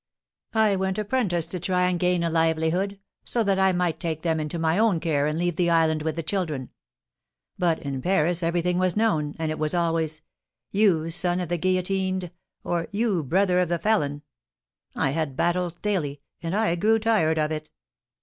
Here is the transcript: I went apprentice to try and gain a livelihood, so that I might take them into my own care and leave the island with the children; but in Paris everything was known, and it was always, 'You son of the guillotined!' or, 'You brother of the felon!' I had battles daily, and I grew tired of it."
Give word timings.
I 0.55 0.75
went 0.77 0.97
apprentice 0.97 1.45
to 1.45 1.59
try 1.59 1.87
and 1.87 1.99
gain 1.99 2.23
a 2.23 2.29
livelihood, 2.31 2.99
so 3.23 3.43
that 3.43 3.59
I 3.59 3.71
might 3.71 3.99
take 3.99 4.23
them 4.23 4.39
into 4.39 4.57
my 4.57 4.79
own 4.79 4.99
care 4.99 5.27
and 5.27 5.37
leave 5.37 5.57
the 5.57 5.69
island 5.69 6.01
with 6.01 6.15
the 6.15 6.23
children; 6.23 6.71
but 7.59 7.77
in 7.83 8.01
Paris 8.01 8.41
everything 8.41 8.79
was 8.79 8.97
known, 8.97 9.35
and 9.37 9.51
it 9.51 9.59
was 9.59 9.75
always, 9.75 10.23
'You 10.71 11.11
son 11.11 11.39
of 11.39 11.49
the 11.49 11.57
guillotined!' 11.59 12.31
or, 12.63 12.87
'You 12.89 13.21
brother 13.21 13.59
of 13.59 13.69
the 13.69 13.77
felon!' 13.77 14.23
I 14.95 15.11
had 15.11 15.35
battles 15.37 15.75
daily, 15.75 16.21
and 16.41 16.55
I 16.55 16.73
grew 16.73 16.97
tired 16.97 17.37
of 17.37 17.51
it." 17.51 17.69